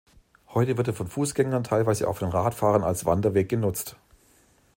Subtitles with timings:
[0.55, 3.97] Heute wird er von Fußgängern, teilweise auch von Radfahrern als Wanderweg genutzt.